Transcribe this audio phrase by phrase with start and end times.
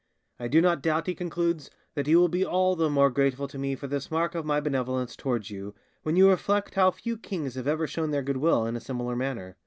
[0.39, 3.59] 'I do not doubt,' he concludes, 'that you will be all the more grateful to
[3.59, 7.53] me for this mark of my benevolence towards you, when you reflect how few kings
[7.53, 9.57] have ever shown their goodwill in a similar manner.